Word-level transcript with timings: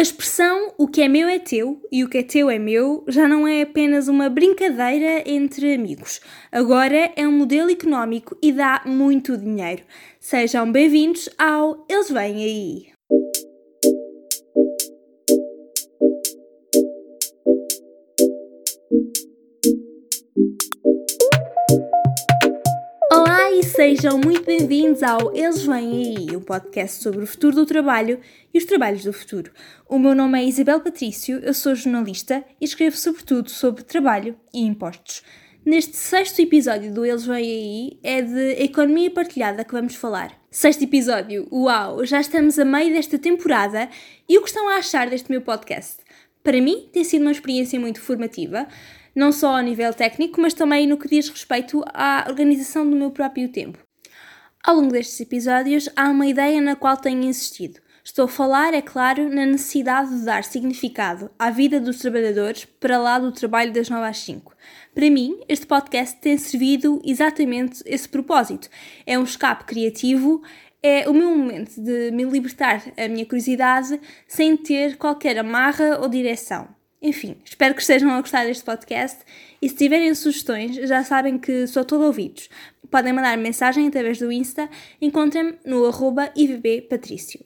A 0.00 0.02
expressão 0.02 0.72
o 0.78 0.88
que 0.88 1.02
é 1.02 1.08
meu 1.08 1.28
é 1.28 1.38
teu 1.38 1.78
e 1.92 2.02
o 2.02 2.08
que 2.08 2.16
é 2.16 2.22
teu 2.22 2.48
é 2.48 2.58
meu 2.58 3.04
já 3.06 3.28
não 3.28 3.46
é 3.46 3.60
apenas 3.60 4.08
uma 4.08 4.30
brincadeira 4.30 5.22
entre 5.26 5.74
amigos. 5.74 6.22
Agora 6.50 7.12
é 7.14 7.28
um 7.28 7.32
modelo 7.32 7.70
económico 7.70 8.34
e 8.42 8.50
dá 8.50 8.80
muito 8.86 9.36
dinheiro. 9.36 9.82
Sejam 10.18 10.72
bem-vindos 10.72 11.28
ao 11.36 11.84
Eles 11.86 12.10
Vêm 12.10 12.42
Aí! 12.42 12.90
Sejam 23.80 24.18
muito 24.18 24.44
bem-vindos 24.44 25.02
ao 25.02 25.34
Eles 25.34 25.62
Vêm 25.62 26.16
Aí, 26.18 26.36
um 26.36 26.40
podcast 26.40 27.02
sobre 27.02 27.22
o 27.22 27.26
futuro 27.26 27.56
do 27.56 27.64
trabalho 27.64 28.20
e 28.52 28.58
os 28.58 28.66
trabalhos 28.66 29.04
do 29.04 29.12
futuro. 29.12 29.50
O 29.88 29.98
meu 29.98 30.14
nome 30.14 30.38
é 30.38 30.44
Isabel 30.44 30.80
Patrício, 30.80 31.38
eu 31.38 31.54
sou 31.54 31.74
jornalista 31.74 32.44
e 32.60 32.64
escrevo 32.66 32.96
sobretudo 32.96 33.48
sobre 33.48 33.82
trabalho 33.82 34.36
e 34.52 34.60
impostos. 34.60 35.22
Neste 35.64 35.96
sexto 35.96 36.40
episódio 36.40 36.92
do 36.92 37.06
Eles 37.06 37.24
Vêm 37.24 37.36
Aí 37.36 37.98
é 38.02 38.20
de 38.20 38.62
economia 38.62 39.10
partilhada 39.10 39.64
que 39.64 39.72
vamos 39.72 39.94
falar. 39.94 40.38
Sexto 40.50 40.84
episódio, 40.84 41.48
uau! 41.50 42.04
Já 42.04 42.20
estamos 42.20 42.58
a 42.58 42.64
meio 42.64 42.92
desta 42.92 43.18
temporada 43.18 43.88
e 44.28 44.36
o 44.36 44.42
que 44.42 44.48
estão 44.48 44.68
a 44.68 44.76
achar 44.76 45.08
deste 45.08 45.30
meu 45.30 45.40
podcast? 45.40 45.98
Para 46.42 46.60
mim 46.60 46.88
tem 46.92 47.02
sido 47.02 47.22
uma 47.22 47.32
experiência 47.32 47.80
muito 47.80 48.00
formativa 48.00 48.68
não 49.14 49.32
só 49.32 49.56
a 49.56 49.62
nível 49.62 49.92
técnico, 49.92 50.40
mas 50.40 50.54
também 50.54 50.86
no 50.86 50.96
que 50.96 51.08
diz 51.08 51.28
respeito 51.28 51.82
à 51.92 52.24
organização 52.28 52.88
do 52.88 52.96
meu 52.96 53.10
próprio 53.10 53.48
tempo. 53.48 53.78
Ao 54.62 54.76
longo 54.76 54.92
destes 54.92 55.20
episódios, 55.20 55.88
há 55.96 56.10
uma 56.10 56.26
ideia 56.26 56.60
na 56.60 56.76
qual 56.76 56.96
tenho 56.96 57.22
insistido. 57.24 57.80
Estou 58.02 58.24
a 58.24 58.28
falar, 58.28 58.74
é 58.74 58.82
claro, 58.82 59.28
na 59.28 59.46
necessidade 59.46 60.18
de 60.18 60.24
dar 60.24 60.42
significado 60.42 61.30
à 61.38 61.50
vida 61.50 61.78
dos 61.78 61.98
trabalhadores 61.98 62.64
para 62.64 62.98
lá 62.98 63.18
do 63.18 63.30
trabalho 63.30 63.72
das 63.72 63.88
9 63.88 64.06
às 64.06 64.18
5. 64.18 64.54
Para 64.94 65.10
mim, 65.10 65.38
este 65.48 65.66
podcast 65.66 66.18
tem 66.20 66.36
servido 66.36 67.00
exatamente 67.04 67.82
esse 67.86 68.08
propósito. 68.08 68.68
É 69.06 69.18
um 69.18 69.24
escape 69.24 69.64
criativo, 69.64 70.42
é 70.82 71.08
o 71.08 71.12
meu 71.12 71.36
momento 71.36 71.80
de 71.80 72.10
me 72.10 72.24
libertar 72.24 72.82
a 72.96 73.06
minha 73.06 73.26
curiosidade 73.26 74.00
sem 74.26 74.56
ter 74.56 74.96
qualquer 74.96 75.38
amarra 75.38 75.98
ou 76.00 76.08
direção. 76.08 76.79
Enfim, 77.02 77.36
espero 77.42 77.74
que 77.74 77.80
estejam 77.80 78.10
a 78.10 78.20
gostar 78.20 78.44
deste 78.44 78.62
podcast 78.62 79.20
e 79.62 79.68
se 79.68 79.74
tiverem 79.74 80.14
sugestões, 80.14 80.76
já 80.76 81.02
sabem 81.02 81.38
que 81.38 81.66
sou 81.66 81.82
todo 81.82 82.04
ouvidos. 82.04 82.50
Podem 82.90 83.12
mandar 83.12 83.38
mensagem 83.38 83.88
através 83.88 84.18
do 84.18 84.30
Insta, 84.30 84.68
encontrem-me 85.00 85.58
no 85.64 85.86
arroba 85.86 86.30
ivbpatrício. 86.36 87.40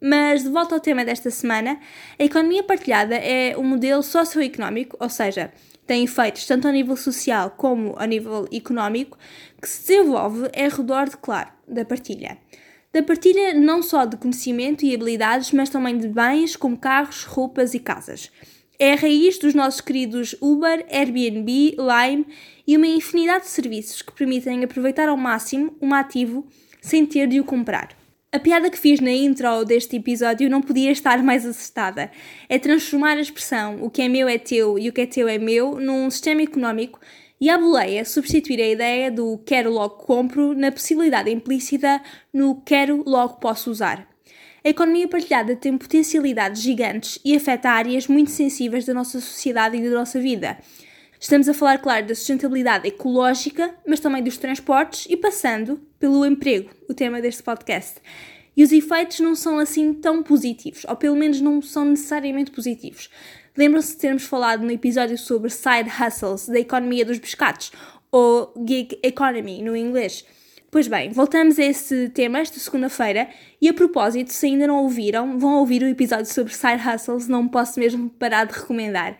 Mas 0.00 0.44
de 0.44 0.48
volta 0.48 0.76
ao 0.76 0.80
tema 0.80 1.04
desta 1.04 1.28
semana, 1.28 1.80
a 2.18 2.24
economia 2.24 2.62
partilhada 2.62 3.16
é 3.16 3.56
um 3.58 3.64
modelo 3.64 4.02
socioeconómico, 4.02 4.96
ou 5.00 5.08
seja, 5.08 5.52
tem 5.86 6.04
efeitos 6.04 6.46
tanto 6.46 6.68
a 6.68 6.72
nível 6.72 6.96
social 6.96 7.50
como 7.50 7.96
a 7.98 8.06
nível 8.06 8.48
económico, 8.52 9.18
que 9.60 9.68
se 9.68 9.88
desenvolve 9.88 10.44
ao 10.56 10.70
redor 10.70 11.08
de, 11.08 11.16
claro, 11.16 11.50
da 11.66 11.84
partilha. 11.84 12.38
Da 12.92 13.02
partilha 13.02 13.54
não 13.54 13.82
só 13.82 14.04
de 14.04 14.16
conhecimento 14.16 14.84
e 14.84 14.94
habilidades, 14.94 15.50
mas 15.50 15.68
também 15.68 15.98
de 15.98 16.06
bens 16.06 16.54
como 16.54 16.78
carros, 16.78 17.24
roupas 17.24 17.74
e 17.74 17.80
casas. 17.80 18.30
É 18.82 18.94
a 18.94 18.96
raiz 18.96 19.38
dos 19.38 19.52
nossos 19.52 19.82
queridos 19.82 20.34
Uber, 20.40 20.86
Airbnb, 20.90 21.76
Lime 21.76 22.26
e 22.66 22.78
uma 22.78 22.86
infinidade 22.86 23.44
de 23.44 23.50
serviços 23.50 24.00
que 24.00 24.10
permitem 24.10 24.64
aproveitar 24.64 25.06
ao 25.06 25.18
máximo 25.18 25.76
um 25.82 25.92
ativo 25.92 26.46
sem 26.80 27.04
ter 27.04 27.26
de 27.26 27.38
o 27.38 27.44
comprar. 27.44 27.90
A 28.32 28.38
piada 28.38 28.70
que 28.70 28.78
fiz 28.78 28.98
na 28.98 29.10
intro 29.10 29.66
deste 29.66 29.96
episódio 29.96 30.48
não 30.48 30.62
podia 30.62 30.90
estar 30.90 31.22
mais 31.22 31.44
acertada. 31.44 32.10
É 32.48 32.58
transformar 32.58 33.18
a 33.18 33.20
expressão 33.20 33.84
o 33.84 33.90
que 33.90 34.00
é 34.00 34.08
meu 34.08 34.26
é 34.26 34.38
teu 34.38 34.78
e 34.78 34.88
o 34.88 34.94
que 34.94 35.02
é 35.02 35.06
teu 35.06 35.28
é 35.28 35.36
meu 35.36 35.78
num 35.78 36.08
sistema 36.08 36.40
económico 36.40 36.98
e 37.38 37.50
à 37.50 37.58
boleia 37.58 38.02
substituir 38.06 38.62
a 38.62 38.68
ideia 38.68 39.10
do 39.10 39.36
quero 39.44 39.70
logo 39.70 39.96
compro 39.96 40.54
na 40.54 40.72
possibilidade 40.72 41.30
implícita 41.30 42.00
no 42.32 42.62
quero 42.62 43.04
logo 43.06 43.34
posso 43.40 43.70
usar. 43.70 44.09
A 44.62 44.68
economia 44.68 45.08
partilhada 45.08 45.56
tem 45.56 45.78
potencialidades 45.78 46.60
gigantes 46.60 47.18
e 47.24 47.34
afeta 47.34 47.70
áreas 47.70 48.06
muito 48.06 48.30
sensíveis 48.30 48.84
da 48.84 48.92
nossa 48.92 49.18
sociedade 49.18 49.78
e 49.78 49.88
da 49.88 49.96
nossa 49.96 50.20
vida. 50.20 50.58
Estamos 51.18 51.48
a 51.48 51.54
falar, 51.54 51.78
claro, 51.78 52.06
da 52.06 52.14
sustentabilidade 52.14 52.88
ecológica, 52.88 53.74
mas 53.86 54.00
também 54.00 54.22
dos 54.22 54.36
transportes 54.36 55.06
e 55.08 55.16
passando 55.16 55.80
pelo 55.98 56.26
emprego, 56.26 56.70
o 56.88 56.94
tema 56.94 57.22
deste 57.22 57.42
podcast. 57.42 58.00
E 58.54 58.62
os 58.62 58.70
efeitos 58.70 59.20
não 59.20 59.34
são 59.34 59.58
assim 59.58 59.94
tão 59.94 60.22
positivos, 60.22 60.84
ou 60.86 60.96
pelo 60.96 61.16
menos 61.16 61.40
não 61.40 61.62
são 61.62 61.86
necessariamente 61.86 62.50
positivos. 62.50 63.08
Lembram-se 63.56 63.92
de 63.92 63.98
termos 63.98 64.24
falado 64.24 64.62
no 64.62 64.70
episódio 64.70 65.16
sobre 65.16 65.48
side 65.48 65.88
hustles 65.88 66.48
da 66.48 66.60
economia 66.60 67.04
dos 67.04 67.18
pescados, 67.18 67.72
ou 68.12 68.52
gig 68.66 68.98
economy 69.02 69.62
no 69.62 69.74
inglês. 69.74 70.24
Pois 70.70 70.86
bem, 70.86 71.10
voltamos 71.10 71.58
a 71.58 71.64
esse 71.64 72.08
tema 72.10 72.38
esta 72.38 72.60
segunda-feira 72.60 73.28
e 73.60 73.68
a 73.68 73.74
propósito, 73.74 74.32
se 74.32 74.46
ainda 74.46 74.68
não 74.68 74.84
ouviram, 74.84 75.36
vão 75.36 75.56
ouvir 75.56 75.82
o 75.82 75.88
episódio 75.88 76.26
sobre 76.26 76.54
side 76.54 76.80
hustles, 76.88 77.26
não 77.26 77.48
posso 77.48 77.80
mesmo 77.80 78.08
parar 78.08 78.44
de 78.44 78.52
recomendar. 78.52 79.18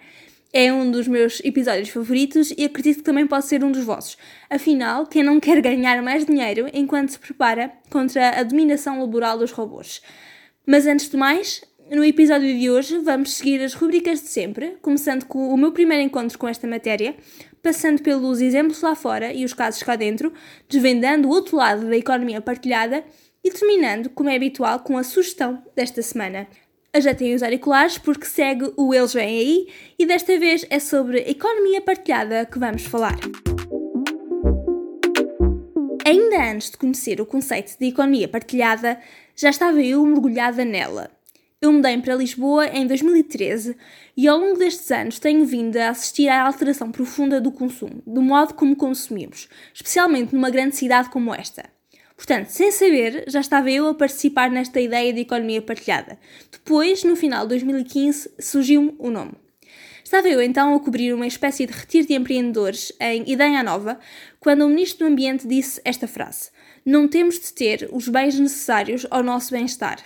É 0.53 0.73
um 0.73 0.89
dos 0.89 1.09
meus 1.09 1.41
episódios 1.45 1.89
favoritos 1.89 2.53
e 2.57 2.65
acredito 2.65 2.99
que 2.99 3.03
também 3.03 3.27
pode 3.27 3.47
ser 3.47 3.65
um 3.65 3.73
dos 3.73 3.83
vossos. 3.83 4.17
Afinal, 4.49 5.05
quem 5.09 5.25
não 5.25 5.41
quer 5.41 5.61
ganhar 5.61 6.01
mais 6.03 6.25
dinheiro 6.25 6.69
enquanto 6.73 7.11
se 7.11 7.19
prepara 7.19 7.73
contra 7.91 8.39
a 8.39 8.45
dominação 8.45 9.01
laboral 9.01 9.37
dos 9.37 9.51
robôs? 9.51 10.01
Mas 10.65 10.87
antes 10.87 11.11
de 11.11 11.17
mais, 11.17 11.63
no 11.91 12.05
episódio 12.05 12.57
de 12.57 12.71
hoje 12.71 12.99
vamos 12.99 13.33
seguir 13.35 13.61
as 13.61 13.75
rubricas 13.75 14.21
de 14.21 14.29
sempre, 14.29 14.77
começando 14.81 15.25
com 15.25 15.53
o 15.53 15.57
meu 15.57 15.73
primeiro 15.73 16.05
encontro 16.05 16.39
com 16.39 16.47
esta 16.47 16.65
matéria, 16.65 17.17
passando 17.61 18.01
pelos 18.01 18.41
exemplos 18.41 18.81
lá 18.81 18.95
fora 18.95 19.33
e 19.33 19.45
os 19.45 19.53
casos 19.53 19.83
cá 19.83 19.97
dentro, 19.97 20.33
desvendando 20.69 21.27
o 21.27 21.33
outro 21.33 21.57
lado 21.57 21.89
da 21.89 21.97
economia 21.97 22.41
partilhada 22.41 23.03
e 23.43 23.51
terminando, 23.51 24.09
como 24.11 24.31
é 24.31 24.37
habitual, 24.37 24.79
com 24.81 24.97
a 24.97 25.03
sugestão 25.03 25.61
desta 25.75 26.01
semana. 26.01 26.47
Ajetem 26.93 27.35
os 27.35 27.43
auriculares 27.43 27.99
porque 27.99 28.27
segue 28.27 28.73
o 28.77 28.95
Eles 28.95 29.13
Vêm 29.13 29.39
Aí 29.41 29.69
e 29.99 30.07
desta 30.07 30.39
vez 30.39 30.65
é 30.71 30.79
sobre 30.79 31.19
economia 31.23 31.81
partilhada 31.81 32.47
que 32.47 32.59
vamos 32.59 32.85
falar. 32.85 33.19
Ainda 36.07 36.53
antes 36.53 36.71
de 36.71 36.77
conhecer 36.77 37.21
o 37.21 37.27
conceito 37.27 37.77
de 37.77 37.87
economia 37.87 38.29
partilhada, 38.29 39.01
já 39.35 39.51
estava 39.51 39.83
eu 39.83 40.05
mergulhada 40.05 40.65
nela. 40.65 41.20
Eu 41.63 41.75
mudei 41.75 41.99
para 41.99 42.15
Lisboa 42.15 42.69
em 42.69 42.87
2013 42.87 43.77
e 44.17 44.27
ao 44.27 44.39
longo 44.39 44.59
destes 44.59 44.91
anos 44.91 45.19
tenho 45.19 45.45
vindo 45.45 45.77
a 45.77 45.91
assistir 45.91 46.27
à 46.27 46.47
alteração 46.47 46.91
profunda 46.91 47.39
do 47.39 47.53
consumo, 47.53 48.03
do 48.07 48.23
modo 48.23 48.55
como 48.55 48.75
consumimos, 48.75 49.47
especialmente 49.75 50.35
numa 50.35 50.49
grande 50.49 50.75
cidade 50.75 51.11
como 51.11 51.35
esta. 51.35 51.69
Portanto, 52.17 52.47
sem 52.47 52.73
saber, 52.73 53.25
já 53.29 53.41
estava 53.41 53.71
eu 53.71 53.87
a 53.89 53.95
participar 53.95 54.51
nesta 54.51 54.81
ideia 54.81 55.13
de 55.13 55.21
economia 55.21 55.61
partilhada. 55.61 56.19
Depois, 56.51 57.05
no 57.05 57.15
final 57.15 57.43
de 57.43 57.51
2015, 57.51 58.31
surgiu-me 58.39 58.95
o 58.99 59.11
nome. 59.11 59.33
Estava 60.03 60.31
eu 60.31 60.41
então 60.41 60.75
a 60.75 60.81
cobrir 60.81 61.13
uma 61.13 61.27
espécie 61.27 61.67
de 61.67 61.75
retiro 61.75 62.07
de 62.07 62.15
empreendedores 62.15 62.91
em 62.99 63.31
Ideia 63.31 63.63
Nova, 63.63 64.01
quando 64.39 64.65
o 64.65 64.69
Ministro 64.69 65.01
do 65.07 65.13
Ambiente 65.13 65.47
disse 65.47 65.79
esta 65.85 66.09
frase: 66.09 66.51
Não 66.87 67.07
temos 67.07 67.39
de 67.39 67.53
ter 67.53 67.87
os 67.93 68.09
bens 68.09 68.41
necessários 68.41 69.07
ao 69.11 69.23
nosso 69.23 69.53
bem-estar. 69.53 69.99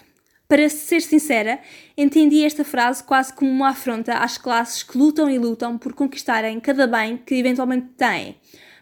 Para 0.46 0.68
ser 0.68 1.00
sincera, 1.00 1.58
entendi 1.96 2.44
esta 2.44 2.64
frase 2.64 3.02
quase 3.02 3.32
como 3.32 3.50
uma 3.50 3.70
afronta 3.70 4.14
às 4.18 4.36
classes 4.36 4.82
que 4.82 4.98
lutam 4.98 5.28
e 5.30 5.38
lutam 5.38 5.78
por 5.78 5.94
conquistarem 5.94 6.60
cada 6.60 6.86
bem 6.86 7.16
que 7.16 7.34
eventualmente 7.34 7.88
têm. 7.96 8.36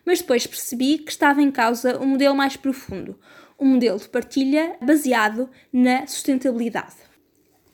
Mas 0.04 0.20
depois 0.20 0.46
percebi 0.46 0.98
que 0.98 1.12
estava 1.12 1.40
em 1.40 1.52
causa 1.52 2.00
um 2.00 2.06
modelo 2.06 2.34
mais 2.34 2.56
profundo, 2.56 3.16
um 3.58 3.74
modelo 3.74 3.98
de 3.98 4.08
partilha 4.08 4.76
baseado 4.82 5.48
na 5.72 6.04
sustentabilidade. 6.06 6.96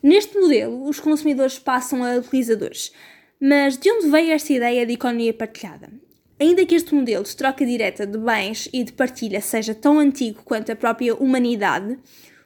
Neste 0.03 0.39
modelo, 0.39 0.85
os 0.85 1.01
consumidores 1.01 1.59
passam 1.59 2.05
a 2.05 2.17
utilizadores. 2.17 2.93
Mas 3.41 3.79
de 3.79 3.91
onde 3.91 4.11
veio 4.11 4.33
esta 4.33 4.53
ideia 4.53 4.85
de 4.85 4.93
economia 4.93 5.33
partilhada? 5.33 5.91
Ainda 6.39 6.65
que 6.65 6.75
este 6.75 6.95
modelo 6.95 7.25
de 7.25 7.35
troca 7.35 7.65
direta 7.65 8.07
de 8.07 8.19
bens 8.19 8.69
e 8.73 8.85
de 8.85 8.93
partilha 8.93 9.41
seja 9.41 9.75
tão 9.75 9.99
antigo 9.99 10.43
quanto 10.45 10.71
a 10.71 10.77
própria 10.77 11.15
humanidade, 11.17 11.99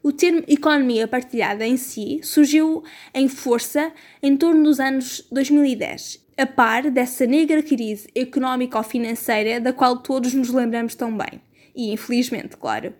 o 0.03 0.11
termo 0.11 0.43
economia 0.49 1.07
partilhada 1.07 1.67
em 1.67 1.77
si 1.77 2.21
surgiu 2.23 2.83
em 3.15 3.29
força 3.29 3.93
em 4.23 4.37
torno 4.37 4.65
dos 4.65 4.81
anos 4.81 5.25
2010, 5.31 6.27
a 6.37 6.47
par 6.47 6.91
dessa 6.91 7.25
negra 7.25 7.63
crise 7.63 8.09
económico-financeira 8.15 9.61
da 9.61 9.73
qual 9.73 9.99
todos 9.99 10.35
nos 10.35 10.51
lembramos 10.51 10.95
tão 10.95 11.17
bem. 11.17 11.41
E 11.75 11.93
infelizmente, 11.93 12.57
claro. 12.57 12.93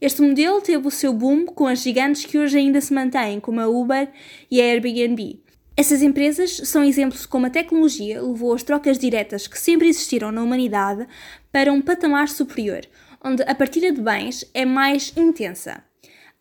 Este 0.00 0.20
modelo 0.20 0.60
teve 0.60 0.86
o 0.86 0.90
seu 0.90 1.12
boom 1.12 1.46
com 1.46 1.66
as 1.66 1.80
gigantes 1.80 2.24
que 2.24 2.38
hoje 2.38 2.58
ainda 2.58 2.80
se 2.80 2.92
mantêm, 2.92 3.40
como 3.40 3.60
a 3.60 3.68
Uber 3.68 4.08
e 4.50 4.60
a 4.60 4.64
Airbnb. 4.64 5.40
Essas 5.76 6.02
empresas 6.02 6.56
são 6.64 6.82
exemplos 6.82 7.22
de 7.22 7.28
como 7.28 7.46
a 7.46 7.50
tecnologia 7.50 8.20
levou 8.20 8.52
as 8.52 8.64
trocas 8.64 8.98
diretas 8.98 9.46
que 9.46 9.58
sempre 9.58 9.88
existiram 9.88 10.32
na 10.32 10.42
humanidade 10.42 11.06
para 11.52 11.72
um 11.72 11.80
patamar 11.80 12.28
superior, 12.28 12.80
onde 13.24 13.42
a 13.42 13.54
partilha 13.54 13.92
de 13.92 14.00
bens 14.00 14.44
é 14.52 14.64
mais 14.64 15.12
intensa. 15.16 15.87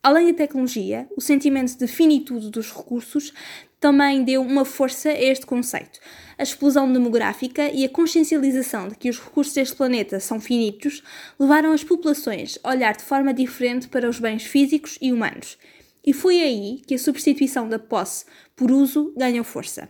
Além 0.08 0.28
da 0.28 0.38
tecnologia, 0.38 1.06
o 1.18 1.20
sentimento 1.20 1.78
de 1.78 1.86
finitude 1.86 2.50
dos 2.50 2.72
recursos 2.72 3.34
também 3.78 4.24
deu 4.24 4.42
uma 4.42 4.64
força 4.64 5.10
a 5.10 5.22
este 5.22 5.46
conceito. 5.46 6.00
A 6.38 6.44
explosão 6.44 6.90
demográfica 6.90 7.70
e 7.70 7.84
a 7.84 7.90
consciencialização 7.90 8.88
de 8.88 8.96
que 8.96 9.10
os 9.10 9.20
recursos 9.20 9.54
deste 9.54 9.76
planeta 9.76 10.18
são 10.22 10.40
finitos 10.40 11.04
levaram 11.38 11.74
as 11.74 11.84
populações 11.84 12.58
a 12.64 12.70
olhar 12.70 12.96
de 12.96 13.04
forma 13.04 13.34
diferente 13.34 13.90
para 13.90 14.10
os 14.10 14.18
bens 14.18 14.44
físicos 14.44 14.98
e 15.02 15.12
humanos. 15.12 15.58
E 16.06 16.14
foi 16.14 16.42
aí 16.42 16.82
que 16.88 16.96
a 16.96 17.00
substituição 17.00 17.68
da 17.68 17.78
posse 17.78 18.24
por 18.56 18.72
uso 18.72 19.14
ganhou 19.18 19.44
força. 19.44 19.90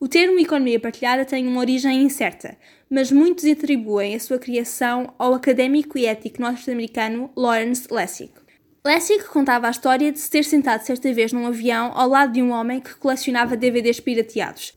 O 0.00 0.08
termo 0.08 0.40
economia 0.40 0.80
partilhada 0.80 1.26
tem 1.26 1.46
uma 1.46 1.60
origem 1.60 2.02
incerta, 2.02 2.56
mas 2.88 3.12
muitos 3.12 3.44
atribuem 3.44 4.14
a 4.14 4.20
sua 4.20 4.38
criação 4.38 5.12
ao 5.18 5.34
académico 5.34 5.98
e 5.98 6.06
ético 6.06 6.40
norte-americano 6.40 7.30
Lawrence 7.36 7.86
Lessig. 7.90 8.32
Lessig 8.82 9.24
contava 9.24 9.66
a 9.66 9.70
história 9.70 10.10
de 10.10 10.18
se 10.18 10.30
ter 10.30 10.42
sentado 10.42 10.80
certa 10.80 11.12
vez 11.12 11.34
num 11.34 11.46
avião 11.46 11.92
ao 11.94 12.08
lado 12.08 12.32
de 12.32 12.42
um 12.42 12.50
homem 12.50 12.80
que 12.80 12.94
colecionava 12.94 13.54
DVDs 13.54 14.00
pirateados. 14.00 14.72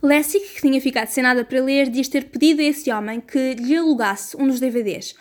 Lessig, 0.00 0.44
que 0.54 0.60
tinha 0.60 0.80
ficado 0.80 1.08
sem 1.08 1.24
nada 1.24 1.44
para 1.44 1.60
ler, 1.60 1.88
diz 1.88 2.06
ter 2.06 2.26
pedido 2.26 2.60
a 2.60 2.64
esse 2.64 2.88
homem 2.92 3.20
que 3.20 3.54
lhe 3.54 3.76
alugasse 3.76 4.36
um 4.36 4.46
dos 4.46 4.60
DVDs, 4.60 5.16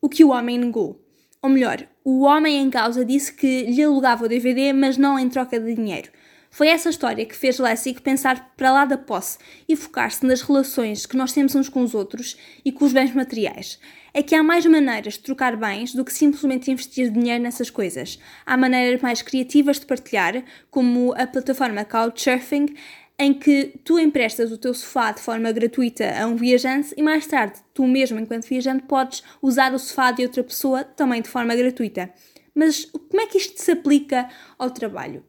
o 0.00 0.08
que 0.08 0.24
o 0.24 0.30
homem 0.30 0.56
negou. 0.56 1.04
Ou 1.42 1.50
melhor, 1.50 1.84
o 2.04 2.22
homem 2.22 2.62
em 2.62 2.70
causa 2.70 3.04
disse 3.04 3.32
que 3.32 3.64
lhe 3.64 3.82
alugava 3.82 4.24
o 4.24 4.28
DVD, 4.28 4.72
mas 4.72 4.96
não 4.96 5.18
em 5.18 5.28
troca 5.28 5.58
de 5.58 5.74
dinheiro. 5.74 6.10
Foi 6.54 6.68
essa 6.68 6.88
história 6.88 7.26
que 7.26 7.34
fez 7.34 7.58
Lessig 7.58 8.00
pensar 8.00 8.54
para 8.56 8.70
lá 8.70 8.84
da 8.84 8.96
posse 8.96 9.38
e 9.68 9.74
focar-se 9.74 10.24
nas 10.24 10.40
relações 10.40 11.04
que 11.04 11.16
nós 11.16 11.32
temos 11.32 11.56
uns 11.56 11.68
com 11.68 11.82
os 11.82 11.96
outros 11.96 12.36
e 12.64 12.70
com 12.70 12.84
os 12.84 12.92
bens 12.92 13.12
materiais. 13.12 13.76
É 14.14 14.22
que 14.22 14.36
há 14.36 14.42
mais 14.44 14.64
maneiras 14.64 15.14
de 15.14 15.18
trocar 15.24 15.56
bens 15.56 15.92
do 15.92 16.04
que 16.04 16.12
simplesmente 16.12 16.70
investir 16.70 17.10
dinheiro 17.10 17.42
nessas 17.42 17.70
coisas. 17.70 18.20
Há 18.46 18.56
maneiras 18.56 19.02
mais 19.02 19.20
criativas 19.20 19.80
de 19.80 19.86
partilhar, 19.86 20.44
como 20.70 21.12
a 21.16 21.26
plataforma 21.26 21.84
Couchsurfing, 21.84 22.72
em 23.18 23.34
que 23.34 23.74
tu 23.82 23.98
emprestas 23.98 24.52
o 24.52 24.56
teu 24.56 24.74
sofá 24.74 25.10
de 25.10 25.20
forma 25.20 25.50
gratuita 25.50 26.08
a 26.16 26.24
um 26.28 26.36
viajante 26.36 26.94
e 26.96 27.02
mais 27.02 27.26
tarde 27.26 27.58
tu 27.74 27.84
mesmo, 27.84 28.20
enquanto 28.20 28.46
viajante, 28.46 28.84
podes 28.84 29.24
usar 29.42 29.74
o 29.74 29.78
sofá 29.80 30.12
de 30.12 30.22
outra 30.22 30.44
pessoa 30.44 30.84
também 30.84 31.20
de 31.20 31.28
forma 31.28 31.56
gratuita. 31.56 32.12
Mas 32.54 32.84
como 32.84 33.20
é 33.20 33.26
que 33.26 33.38
isto 33.38 33.60
se 33.60 33.72
aplica 33.72 34.28
ao 34.56 34.70
trabalho? 34.70 35.24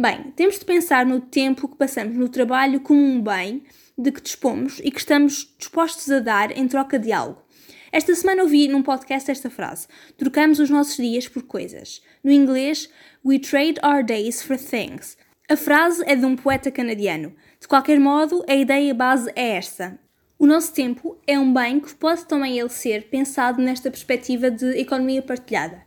Bem, 0.00 0.32
temos 0.36 0.60
de 0.60 0.64
pensar 0.64 1.04
no 1.04 1.20
tempo 1.20 1.66
que 1.66 1.74
passamos 1.74 2.16
no 2.16 2.28
trabalho 2.28 2.78
como 2.78 3.00
um 3.00 3.20
bem 3.20 3.64
de 3.98 4.12
que 4.12 4.20
dispomos 4.20 4.78
e 4.84 4.92
que 4.92 5.00
estamos 5.00 5.52
dispostos 5.58 6.08
a 6.08 6.20
dar 6.20 6.56
em 6.56 6.68
troca 6.68 7.00
de 7.00 7.10
algo. 7.10 7.42
Esta 7.90 8.14
semana 8.14 8.44
ouvi 8.44 8.68
num 8.68 8.80
podcast 8.80 9.28
esta 9.28 9.50
frase: 9.50 9.88
Trocamos 10.16 10.60
os 10.60 10.70
nossos 10.70 10.96
dias 10.96 11.26
por 11.26 11.42
coisas. 11.42 12.00
No 12.22 12.30
inglês, 12.30 12.88
We 13.24 13.40
trade 13.40 13.80
our 13.82 14.04
days 14.04 14.40
for 14.40 14.56
things. 14.56 15.18
A 15.50 15.56
frase 15.56 16.00
é 16.06 16.14
de 16.14 16.24
um 16.24 16.36
poeta 16.36 16.70
canadiano. 16.70 17.34
De 17.60 17.66
qualquer 17.66 17.98
modo, 17.98 18.44
a 18.48 18.54
ideia 18.54 18.94
base 18.94 19.28
é 19.34 19.56
esta. 19.56 19.98
O 20.38 20.46
nosso 20.46 20.72
tempo 20.72 21.18
é 21.26 21.36
um 21.36 21.52
bem 21.52 21.80
que 21.80 21.92
pode 21.96 22.24
também 22.24 22.56
ele 22.56 22.68
ser 22.68 23.10
pensado 23.10 23.60
nesta 23.60 23.90
perspectiva 23.90 24.48
de 24.48 24.78
economia 24.78 25.22
partilhada. 25.22 25.82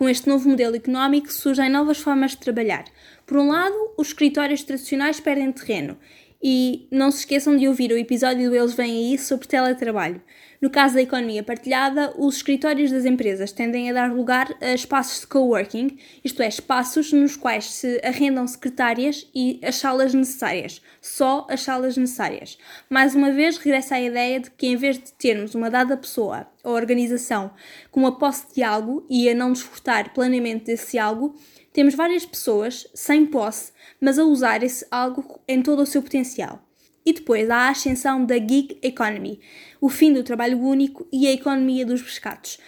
Com 0.00 0.08
este 0.08 0.30
novo 0.30 0.48
modelo 0.48 0.76
económico 0.76 1.30
surgem 1.30 1.68
novas 1.68 1.98
formas 1.98 2.30
de 2.30 2.38
trabalhar. 2.38 2.86
Por 3.26 3.36
um 3.36 3.48
lado, 3.48 3.76
os 3.98 4.08
escritórios 4.08 4.62
tradicionais 4.62 5.20
perdem 5.20 5.52
terreno 5.52 5.98
e 6.42 6.86
não 6.90 7.10
se 7.10 7.20
esqueçam 7.20 7.56
de 7.56 7.68
ouvir 7.68 7.92
o 7.92 7.98
episódio 7.98 8.48
do 8.48 8.56
Eles 8.56 8.74
Vêm 8.74 9.10
Aí 9.10 9.18
sobre 9.18 9.46
teletrabalho. 9.46 10.22
No 10.60 10.68
caso 10.68 10.94
da 10.94 11.00
economia 11.00 11.42
partilhada, 11.42 12.12
os 12.18 12.36
escritórios 12.36 12.92
das 12.92 13.06
empresas 13.06 13.50
tendem 13.50 13.88
a 13.88 13.94
dar 13.94 14.12
lugar 14.12 14.54
a 14.60 14.74
espaços 14.74 15.20
de 15.20 15.26
coworking, 15.26 15.96
isto 16.22 16.42
é, 16.42 16.48
espaços 16.48 17.14
nos 17.14 17.34
quais 17.34 17.64
se 17.64 17.98
arrendam 18.04 18.46
secretárias 18.46 19.26
e 19.34 19.58
as 19.64 19.76
salas 19.76 20.12
necessárias, 20.12 20.82
só 21.00 21.46
as 21.48 21.62
salas 21.62 21.96
necessárias. 21.96 22.58
Mais 22.90 23.14
uma 23.14 23.32
vez, 23.32 23.56
regressa 23.56 23.94
à 23.94 24.00
ideia 24.02 24.38
de 24.38 24.50
que 24.50 24.66
em 24.66 24.76
vez 24.76 24.98
de 24.98 25.12
termos 25.14 25.54
uma 25.54 25.70
dada 25.70 25.96
pessoa 25.96 26.46
ou 26.62 26.74
organização 26.74 27.50
com 27.90 28.06
a 28.06 28.12
posse 28.12 28.54
de 28.54 28.62
algo 28.62 29.06
e 29.08 29.30
a 29.30 29.34
não 29.34 29.52
desfrutar 29.52 30.12
plenamente 30.12 30.66
desse 30.66 30.98
algo, 30.98 31.34
temos 31.72 31.94
várias 31.94 32.26
pessoas 32.26 32.86
sem 32.94 33.26
posse, 33.26 33.72
mas 34.00 34.18
a 34.18 34.24
usar 34.24 34.62
esse 34.62 34.86
algo 34.90 35.40
em 35.46 35.62
todo 35.62 35.82
o 35.82 35.86
seu 35.86 36.02
potencial. 36.02 36.66
E 37.04 37.12
depois 37.12 37.48
há 37.48 37.68
a 37.68 37.70
ascensão 37.70 38.24
da 38.24 38.36
gig 38.36 38.78
economy, 38.82 39.40
o 39.80 39.88
fim 39.88 40.12
do 40.12 40.22
trabalho 40.22 40.60
único 40.60 41.06
e 41.12 41.26
a 41.26 41.32
economia 41.32 41.86
dos 41.86 42.02
pescados. 42.02 42.58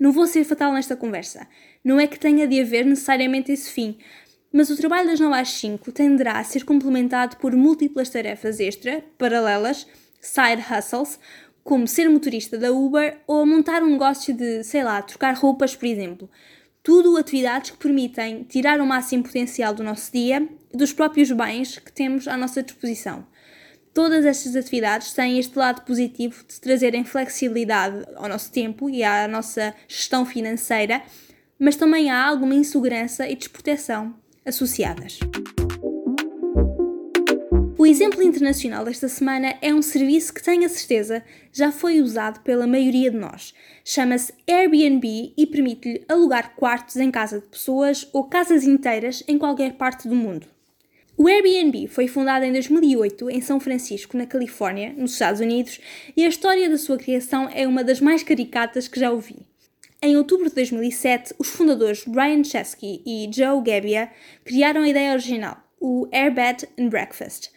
Não 0.00 0.12
vou 0.12 0.26
ser 0.26 0.44
fatal 0.44 0.72
nesta 0.72 0.96
conversa. 0.96 1.46
Não 1.84 1.98
é 2.00 2.06
que 2.06 2.18
tenha 2.18 2.46
de 2.46 2.60
haver 2.60 2.84
necessariamente 2.84 3.52
esse 3.52 3.70
fim, 3.70 3.98
mas 4.52 4.70
o 4.70 4.76
trabalho 4.76 5.08
das 5.08 5.20
9 5.20 5.34
às 5.34 5.50
5 5.50 5.92
tenderá 5.92 6.38
a 6.38 6.44
ser 6.44 6.64
complementado 6.64 7.36
por 7.36 7.54
múltiplas 7.54 8.08
tarefas 8.08 8.60
extra, 8.60 9.04
paralelas, 9.18 9.86
side 10.20 10.62
hustles, 10.62 11.18
como 11.62 11.86
ser 11.86 12.08
motorista 12.08 12.56
da 12.56 12.72
Uber 12.72 13.20
ou 13.26 13.44
montar 13.44 13.82
um 13.82 13.90
negócio 13.90 14.34
de, 14.34 14.64
sei 14.64 14.82
lá, 14.82 15.02
trocar 15.02 15.34
roupas, 15.34 15.76
por 15.76 15.86
exemplo. 15.86 16.30
Tudo 16.88 17.18
atividades 17.18 17.72
que 17.72 17.76
permitem 17.76 18.44
tirar 18.44 18.80
o 18.80 18.86
máximo 18.86 19.22
potencial 19.22 19.74
do 19.74 19.84
nosso 19.84 20.10
dia 20.10 20.48
e 20.72 20.74
dos 20.74 20.90
próprios 20.90 21.30
bens 21.30 21.78
que 21.78 21.92
temos 21.92 22.26
à 22.26 22.34
nossa 22.34 22.62
disposição. 22.62 23.26
Todas 23.92 24.24
estas 24.24 24.56
atividades 24.56 25.12
têm 25.12 25.38
este 25.38 25.58
lado 25.58 25.82
positivo 25.82 26.42
de 26.48 26.58
trazerem 26.58 27.04
flexibilidade 27.04 28.06
ao 28.16 28.26
nosso 28.26 28.50
tempo 28.50 28.88
e 28.88 29.04
à 29.04 29.28
nossa 29.28 29.74
gestão 29.86 30.24
financeira, 30.24 31.02
mas 31.58 31.76
também 31.76 32.08
há 32.08 32.26
alguma 32.26 32.54
insegurança 32.54 33.28
e 33.28 33.36
desproteção 33.36 34.14
associadas. 34.46 35.18
O 37.78 37.86
exemplo 37.86 38.20
internacional 38.24 38.84
desta 38.84 39.06
semana 39.06 39.54
é 39.62 39.72
um 39.72 39.80
serviço 39.80 40.34
que 40.34 40.42
tenho 40.42 40.66
a 40.66 40.68
certeza 40.68 41.22
já 41.52 41.70
foi 41.70 42.00
usado 42.00 42.40
pela 42.40 42.66
maioria 42.66 43.08
de 43.08 43.16
nós. 43.16 43.54
Chama-se 43.84 44.34
Airbnb 44.48 45.32
e 45.36 45.46
permite-lhe 45.46 46.04
alugar 46.08 46.56
quartos 46.56 46.96
em 46.96 47.08
casa 47.08 47.38
de 47.38 47.46
pessoas 47.46 48.08
ou 48.12 48.24
casas 48.24 48.64
inteiras 48.64 49.22
em 49.28 49.38
qualquer 49.38 49.74
parte 49.74 50.08
do 50.08 50.16
mundo. 50.16 50.48
O 51.16 51.28
Airbnb 51.28 51.86
foi 51.86 52.08
fundado 52.08 52.44
em 52.44 52.52
2008 52.52 53.30
em 53.30 53.40
São 53.40 53.60
Francisco, 53.60 54.16
na 54.16 54.26
Califórnia, 54.26 54.92
nos 54.96 55.12
Estados 55.12 55.40
Unidos, 55.40 55.80
e 56.16 56.24
a 56.24 56.28
história 56.28 56.68
da 56.68 56.78
sua 56.78 56.98
criação 56.98 57.48
é 57.54 57.64
uma 57.64 57.84
das 57.84 58.00
mais 58.00 58.24
caricatas 58.24 58.88
que 58.88 58.98
já 58.98 59.12
ouvi. 59.12 59.46
Em 60.02 60.16
outubro 60.16 60.48
de 60.48 60.54
2007, 60.56 61.32
os 61.38 61.48
fundadores 61.48 62.02
Brian 62.04 62.42
Chesky 62.42 63.00
e 63.06 63.30
Joe 63.32 63.62
Gebbia 63.64 64.10
criaram 64.44 64.82
a 64.82 64.88
ideia 64.88 65.12
original, 65.12 65.58
o 65.80 66.08
Airbed 66.12 66.68
and 66.76 66.88
Breakfast. 66.88 67.56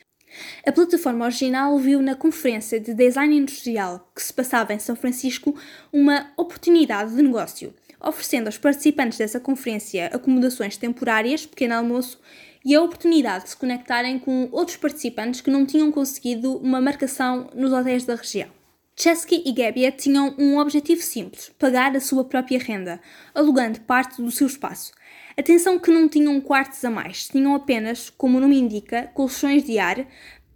A 0.65 0.71
plataforma 0.71 1.25
original 1.25 1.77
viu 1.77 2.01
na 2.01 2.15
conferência 2.15 2.79
de 2.79 2.93
design 2.93 3.37
industrial 3.37 4.11
que 4.15 4.23
se 4.23 4.33
passava 4.33 4.73
em 4.73 4.79
São 4.79 4.95
Francisco 4.95 5.55
uma 5.91 6.31
oportunidade 6.37 7.15
de 7.15 7.21
negócio, 7.21 7.73
oferecendo 7.99 8.47
aos 8.47 8.57
participantes 8.57 9.17
dessa 9.17 9.39
conferência 9.39 10.07
acomodações 10.07 10.77
temporárias, 10.77 11.45
pequeno 11.45 11.75
almoço 11.75 12.19
e 12.63 12.75
a 12.75 12.81
oportunidade 12.81 13.45
de 13.45 13.49
se 13.51 13.57
conectarem 13.57 14.19
com 14.19 14.47
outros 14.51 14.77
participantes 14.77 15.41
que 15.41 15.49
não 15.49 15.65
tinham 15.65 15.91
conseguido 15.91 16.57
uma 16.57 16.79
marcação 16.79 17.49
nos 17.55 17.71
hotéis 17.71 18.05
da 18.05 18.15
região. 18.15 18.60
Chesky 18.95 19.41
e 19.45 19.53
Gebbia 19.55 19.91
tinham 19.91 20.35
um 20.37 20.57
objetivo 20.57 21.01
simples: 21.01 21.51
pagar 21.57 21.95
a 21.95 21.99
sua 21.99 22.23
própria 22.23 22.59
renda, 22.59 22.99
alugando 23.33 23.81
parte 23.81 24.21
do 24.21 24.31
seu 24.31 24.47
espaço. 24.47 24.91
Atenção 25.37 25.79
que 25.79 25.89
não 25.89 26.07
tinham 26.07 26.39
quartos 26.41 26.83
a 26.83 26.89
mais, 26.89 27.27
tinham 27.27 27.55
apenas, 27.55 28.09
como 28.09 28.37
o 28.37 28.41
nome 28.41 28.59
indica, 28.59 29.09
colchões 29.13 29.63
de 29.63 29.79
ar 29.79 30.05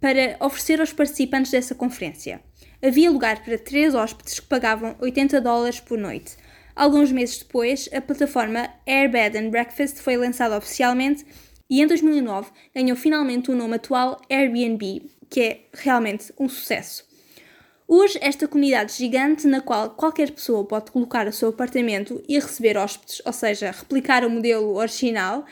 para 0.00 0.36
oferecer 0.38 0.80
aos 0.80 0.92
participantes 0.92 1.50
dessa 1.50 1.74
conferência. 1.74 2.40
Havia 2.82 3.10
lugar 3.10 3.42
para 3.42 3.58
três 3.58 3.94
hóspedes 3.94 4.38
que 4.38 4.46
pagavam 4.46 4.94
80 5.00 5.40
dólares 5.40 5.80
por 5.80 5.98
noite. 5.98 6.36
Alguns 6.74 7.10
meses 7.10 7.38
depois, 7.38 7.88
a 7.92 8.02
plataforma 8.02 8.68
Airbed 8.86 9.36
and 9.38 9.48
Breakfast 9.48 9.98
foi 10.02 10.18
lançada 10.18 10.58
oficialmente 10.58 11.24
e 11.70 11.80
em 11.80 11.86
2009 11.86 12.50
ganhou 12.74 12.96
finalmente 12.96 13.50
o 13.50 13.56
nome 13.56 13.76
atual 13.76 14.20
Airbnb, 14.30 15.10
que 15.30 15.40
é 15.40 15.60
realmente 15.72 16.32
um 16.38 16.48
sucesso. 16.48 17.05
Hoje, 17.88 18.18
esta 18.20 18.48
comunidade 18.48 18.94
gigante 18.94 19.46
na 19.46 19.60
qual 19.60 19.90
qualquer 19.90 20.32
pessoa 20.32 20.64
pode 20.64 20.90
colocar 20.90 21.28
o 21.28 21.32
seu 21.32 21.50
apartamento 21.50 22.20
e 22.28 22.34
receber 22.34 22.76
hóspedes, 22.76 23.22
ou 23.24 23.32
seja, 23.32 23.70
replicar 23.70 24.24
o 24.24 24.30
modelo 24.30 24.74
original, 24.74 25.44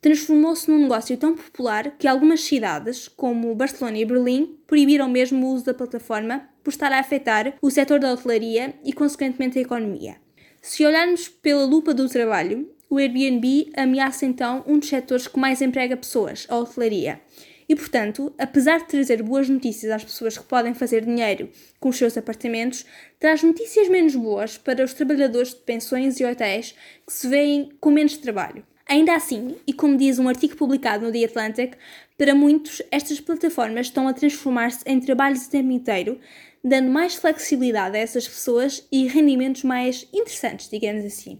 transformou-se 0.00 0.68
num 0.68 0.82
negócio 0.82 1.16
tão 1.16 1.36
popular 1.36 1.92
que 1.96 2.08
algumas 2.08 2.40
cidades, 2.40 3.06
como 3.06 3.54
Barcelona 3.54 3.96
e 3.96 4.04
Berlim, 4.04 4.58
proibiram 4.66 5.08
mesmo 5.08 5.46
o 5.46 5.54
uso 5.54 5.66
da 5.66 5.74
plataforma 5.74 6.48
por 6.64 6.70
estar 6.70 6.90
a 6.90 6.98
afetar 6.98 7.54
o 7.62 7.70
setor 7.70 8.00
da 8.00 8.12
hotelaria 8.12 8.74
e, 8.84 8.92
consequentemente, 8.92 9.56
a 9.56 9.62
economia. 9.62 10.16
Se 10.60 10.84
olharmos 10.84 11.28
pela 11.28 11.64
lupa 11.64 11.94
do 11.94 12.08
trabalho, 12.08 12.68
o 12.90 12.98
Airbnb 12.98 13.70
ameaça 13.76 14.26
então 14.26 14.64
um 14.66 14.80
dos 14.80 14.88
setores 14.88 15.28
que 15.28 15.38
mais 15.38 15.62
emprega 15.62 15.96
pessoas, 15.96 16.44
a 16.48 16.56
hotelaria. 16.56 17.20
E, 17.68 17.76
portanto, 17.76 18.32
apesar 18.38 18.78
de 18.78 18.88
trazer 18.88 19.22
boas 19.22 19.48
notícias 19.48 19.92
às 19.92 20.02
pessoas 20.02 20.38
que 20.38 20.44
podem 20.44 20.72
fazer 20.72 21.04
dinheiro 21.04 21.50
com 21.78 21.90
os 21.90 21.96
seus 21.96 22.16
apartamentos, 22.16 22.86
traz 23.20 23.42
notícias 23.42 23.88
menos 23.88 24.16
boas 24.16 24.56
para 24.56 24.82
os 24.82 24.94
trabalhadores 24.94 25.50
de 25.50 25.60
pensões 25.60 26.18
e 26.18 26.24
hotéis 26.24 26.74
que 27.06 27.12
se 27.12 27.28
veem 27.28 27.70
com 27.78 27.90
menos 27.90 28.16
trabalho. 28.16 28.64
Ainda 28.88 29.14
assim, 29.14 29.56
e 29.66 29.72
como 29.74 29.98
diz 29.98 30.18
um 30.18 30.30
artigo 30.30 30.56
publicado 30.56 31.04
no 31.04 31.12
The 31.12 31.24
Atlantic, 31.26 31.76
para 32.16 32.34
muitos 32.34 32.80
estas 32.90 33.20
plataformas 33.20 33.88
estão 33.88 34.08
a 34.08 34.14
transformar-se 34.14 34.82
em 34.86 34.98
trabalhos 34.98 35.44
o 35.44 35.50
tempo 35.50 35.70
inteiro, 35.70 36.18
dando 36.64 36.90
mais 36.90 37.14
flexibilidade 37.14 37.98
a 37.98 38.00
essas 38.00 38.26
pessoas 38.26 38.86
e 38.90 39.06
rendimentos 39.06 39.62
mais 39.62 40.08
interessantes, 40.10 40.70
digamos 40.70 41.04
assim. 41.04 41.38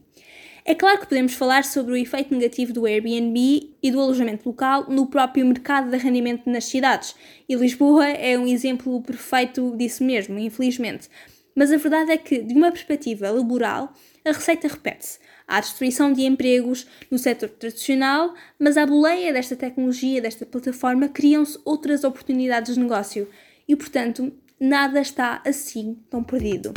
É 0.65 0.75
claro 0.75 1.01
que 1.01 1.07
podemos 1.07 1.35
falar 1.35 1.65
sobre 1.65 1.93
o 1.93 1.97
efeito 1.97 2.35
negativo 2.35 2.73
do 2.73 2.87
Airbnb 2.87 3.71
e 3.83 3.91
do 3.91 4.01
alojamento 4.01 4.49
local 4.49 4.87
no 4.89 5.07
próprio 5.07 5.47
mercado 5.47 5.91
de 5.91 5.97
arrendamento 5.97 6.49
nas 6.51 6.65
cidades, 6.65 7.15
e 7.49 7.55
Lisboa 7.55 8.07
é 8.07 8.39
um 8.39 8.47
exemplo 8.47 9.01
perfeito 9.03 9.75
disso 9.77 10.05
mesmo, 10.05 10.39
infelizmente. 10.39 11.09
Mas 11.55 11.73
a 11.73 11.77
verdade 11.77 12.13
é 12.13 12.17
que, 12.17 12.41
de 12.41 12.55
uma 12.55 12.71
perspectiva 12.71 13.31
laboral, 13.31 13.93
a 14.25 14.31
receita 14.31 14.69
repete-se. 14.69 15.19
Há 15.47 15.61
destruição 15.61 16.13
de 16.13 16.23
empregos 16.23 16.87
no 17.11 17.19
setor 17.19 17.49
tradicional, 17.49 18.35
mas 18.59 18.77
à 18.77 18.87
boleia 18.87 19.33
desta 19.33 19.57
tecnologia, 19.57 20.21
desta 20.21 20.47
plataforma, 20.47 21.09
criam-se 21.09 21.59
outras 21.65 22.05
oportunidades 22.05 22.75
de 22.75 22.81
negócio 22.81 23.29
e, 23.67 23.75
portanto, 23.75 24.33
nada 24.61 25.01
está 25.01 25.43
assim 25.45 25.99
tão 26.11 26.23
perdido. 26.23 26.73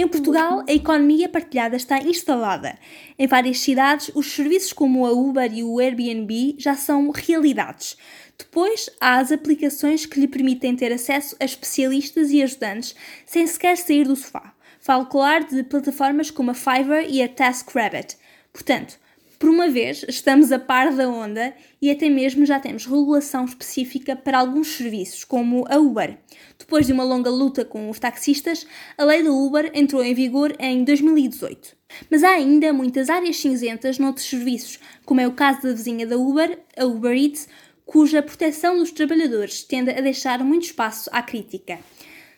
Em 0.00 0.08
Portugal, 0.08 0.64
a 0.66 0.72
economia 0.72 1.28
partilhada 1.28 1.76
está 1.76 1.98
instalada. 1.98 2.78
Em 3.18 3.26
várias 3.26 3.60
cidades, 3.60 4.10
os 4.14 4.32
serviços 4.32 4.72
como 4.72 5.04
a 5.04 5.12
Uber 5.12 5.52
e 5.52 5.62
o 5.62 5.78
Airbnb 5.78 6.56
já 6.58 6.74
são 6.74 7.10
realidades. 7.10 7.98
Depois, 8.38 8.88
há 8.98 9.18
as 9.18 9.30
aplicações 9.30 10.06
que 10.06 10.18
lhe 10.18 10.26
permitem 10.26 10.74
ter 10.74 10.90
acesso 10.90 11.36
a 11.38 11.44
especialistas 11.44 12.30
e 12.30 12.42
ajudantes 12.42 12.94
sem 13.26 13.46
sequer 13.46 13.76
sair 13.76 14.04
do 14.04 14.16
sofá. 14.16 14.54
Falo, 14.80 15.04
claro, 15.04 15.44
de 15.44 15.62
plataformas 15.64 16.30
como 16.30 16.52
a 16.52 16.54
Fiverr 16.54 17.04
e 17.06 17.22
a 17.22 17.28
TaskRabbit. 17.28 18.16
Portanto, 18.54 18.98
por 19.40 19.48
uma 19.48 19.70
vez, 19.70 20.04
estamos 20.06 20.52
a 20.52 20.58
par 20.58 20.94
da 20.94 21.08
onda 21.08 21.54
e 21.80 21.90
até 21.90 22.10
mesmo 22.10 22.44
já 22.44 22.60
temos 22.60 22.84
regulação 22.84 23.46
específica 23.46 24.14
para 24.14 24.38
alguns 24.38 24.68
serviços, 24.68 25.24
como 25.24 25.64
a 25.66 25.78
Uber. 25.78 26.18
Depois 26.58 26.86
de 26.86 26.92
uma 26.92 27.04
longa 27.04 27.30
luta 27.30 27.64
com 27.64 27.88
os 27.88 27.98
taxistas, 27.98 28.66
a 28.98 29.04
lei 29.06 29.22
da 29.22 29.30
Uber 29.30 29.70
entrou 29.72 30.04
em 30.04 30.12
vigor 30.12 30.54
em 30.58 30.84
2018. 30.84 31.74
Mas 32.10 32.22
há 32.22 32.32
ainda 32.32 32.70
muitas 32.70 33.08
áreas 33.08 33.38
cinzentas 33.38 33.98
noutros 33.98 34.26
serviços, 34.26 34.78
como 35.06 35.22
é 35.22 35.26
o 35.26 35.32
caso 35.32 35.62
da 35.62 35.72
vizinha 35.72 36.06
da 36.06 36.18
Uber, 36.18 36.58
a 36.76 36.84
Uber 36.84 37.16
Eats, 37.16 37.48
cuja 37.86 38.22
proteção 38.22 38.76
dos 38.76 38.90
trabalhadores 38.90 39.62
tende 39.62 39.90
a 39.90 40.02
deixar 40.02 40.44
muito 40.44 40.64
espaço 40.64 41.08
à 41.14 41.22
crítica. 41.22 41.78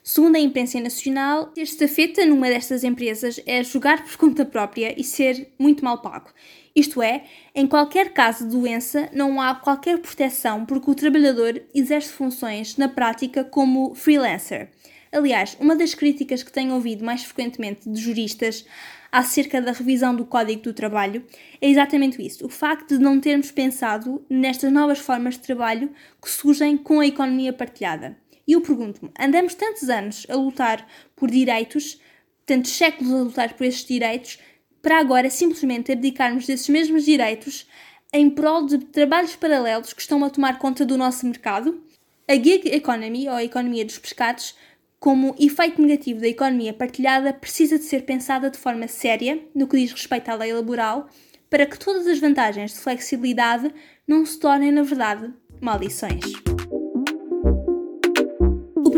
Segundo 0.05 0.35
a 0.35 0.41
imprensa 0.41 0.81
nacional, 0.81 1.47
ter 1.47 1.63
estafeta 1.63 2.27
numa 2.27 2.49
destas 2.49 2.83
empresas 2.83 3.41
é 3.47 3.63
jogar 3.63 4.05
por 4.05 4.17
conta 4.17 4.45
própria 4.45 4.93
e 5.01 5.05
ser 5.05 5.53
muito 5.57 5.85
mal 5.85 6.03
pago. 6.03 6.31
Isto 6.75 7.01
é, 7.01 7.23
em 7.55 7.69
qualquer 7.69 8.13
caso 8.13 8.45
de 8.45 8.51
doença, 8.51 9.09
não 9.13 9.41
há 9.41 9.55
qualquer 9.55 9.99
proteção 9.99 10.67
porque 10.67 10.91
o 10.91 10.95
trabalhador 10.97 11.63
exerce 11.73 12.09
funções 12.09 12.77
na 12.77 12.89
prática 12.89 13.45
como 13.45 13.95
freelancer. 13.95 14.71
Aliás, 15.13 15.57
uma 15.61 15.77
das 15.77 15.95
críticas 15.95 16.43
que 16.43 16.51
tenho 16.51 16.75
ouvido 16.75 17.05
mais 17.05 17.23
frequentemente 17.23 17.89
de 17.89 18.01
juristas 18.01 18.67
acerca 19.13 19.63
da 19.63 19.71
revisão 19.71 20.17
do 20.17 20.25
Código 20.25 20.63
do 20.63 20.73
Trabalho 20.73 21.25
é 21.61 21.69
exatamente 21.69 22.21
isso: 22.21 22.45
o 22.45 22.49
facto 22.49 22.99
de 22.99 23.05
não 23.05 23.21
termos 23.21 23.53
pensado 23.53 24.25
nestas 24.29 24.73
novas 24.73 24.99
formas 24.99 25.35
de 25.35 25.43
trabalho 25.43 25.93
que 26.21 26.29
surgem 26.29 26.77
com 26.77 26.99
a 26.99 27.07
economia 27.07 27.53
partilhada. 27.53 28.22
E 28.47 28.53
eu 28.53 28.61
pergunto-me: 28.61 29.11
andamos 29.19 29.55
tantos 29.55 29.89
anos 29.89 30.27
a 30.29 30.35
lutar 30.35 30.87
por 31.15 31.31
direitos, 31.31 32.01
tantos 32.45 32.73
séculos 32.73 33.13
a 33.13 33.23
lutar 33.23 33.55
por 33.55 33.65
esses 33.65 33.85
direitos, 33.85 34.39
para 34.81 34.99
agora 34.99 35.31
simplesmente 35.31 35.93
abdicarmos 35.93 36.47
desses 36.47 36.69
mesmos 36.69 37.05
direitos 37.05 37.67
em 38.13 38.29
prol 38.29 38.67
de 38.67 38.79
trabalhos 38.79 39.37
paralelos 39.37 39.93
que 39.93 40.03
estão 40.03 40.23
a 40.25 40.29
tomar 40.29 40.59
conta 40.59 40.85
do 40.85 40.99
nosso 40.99 41.27
mercado? 41.27 41.83
A 42.29 42.35
gig 42.35 42.69
economy, 42.69 43.29
ou 43.29 43.35
a 43.35 43.45
economia 43.45 43.85
dos 43.85 43.99
pescados, 43.99 44.55
como 45.01 45.35
efeito 45.39 45.81
negativo 45.81 46.21
da 46.21 46.29
economia 46.29 46.73
partilhada, 46.73 47.33
precisa 47.33 47.79
de 47.79 47.85
ser 47.85 48.03
pensada 48.03 48.51
de 48.51 48.59
forma 48.59 48.87
séria 48.87 49.41
no 49.55 49.67
que 49.67 49.77
diz 49.77 49.93
respeito 49.93 50.29
à 50.29 50.35
lei 50.35 50.53
laboral, 50.53 51.09
para 51.49 51.67
que 51.67 51.79
todas 51.79 52.07
as 52.07 52.19
vantagens 52.19 52.73
de 52.73 52.79
flexibilidade 52.79 53.73
não 54.07 54.25
se 54.25 54.39
tornem, 54.39 54.71
na 54.71 54.83
verdade, 54.83 55.33
maldições 55.61 56.52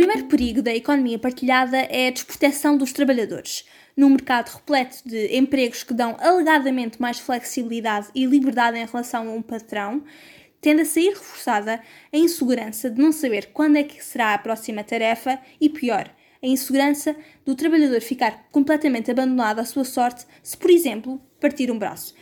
primeiro 0.04 0.28
perigo 0.28 0.60
da 0.60 0.74
economia 0.74 1.18
partilhada 1.18 1.78
é 1.78 2.08
a 2.08 2.10
desproteção 2.10 2.76
dos 2.76 2.92
trabalhadores. 2.92 3.64
Num 3.96 4.10
mercado 4.10 4.50
repleto 4.50 4.98
de 5.02 5.34
empregos 5.34 5.82
que 5.82 5.94
dão 5.94 6.14
alegadamente 6.20 7.00
mais 7.00 7.18
flexibilidade 7.18 8.08
e 8.14 8.26
liberdade 8.26 8.76
em 8.76 8.84
relação 8.84 9.26
a 9.26 9.32
um 9.32 9.40
patrão, 9.40 10.04
tende 10.60 10.82
a 10.82 10.84
sair 10.84 11.08
reforçada 11.08 11.80
a 12.12 12.16
insegurança 12.18 12.90
de 12.90 13.00
não 13.00 13.12
saber 13.12 13.46
quando 13.54 13.76
é 13.76 13.82
que 13.82 14.04
será 14.04 14.34
a 14.34 14.38
próxima 14.38 14.84
tarefa 14.84 15.38
e, 15.58 15.70
pior, 15.70 16.10
a 16.42 16.46
insegurança 16.46 17.16
do 17.46 17.54
trabalhador 17.54 18.02
ficar 18.02 18.46
completamente 18.52 19.10
abandonado 19.10 19.60
à 19.60 19.64
sua 19.64 19.84
sorte 19.84 20.26
se, 20.42 20.54
por 20.54 20.70
exemplo, 20.70 21.18
partir 21.40 21.70
um 21.70 21.78
braço. 21.78 22.14